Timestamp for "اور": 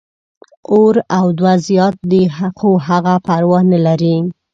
0.71-0.95